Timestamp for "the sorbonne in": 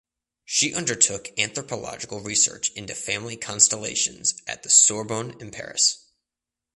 4.63-5.51